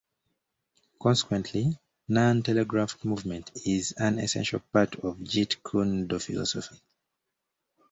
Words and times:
Consequently, 0.99 1.77
non-telegraphed 2.07 3.05
movement 3.05 3.51
is 3.67 3.91
an 3.99 4.17
essential 4.17 4.59
part 4.73 4.95
of 4.95 5.17
Jeet 5.19 5.57
Kune 5.63 6.07
Do 6.07 6.17
philosophy. 6.17 6.81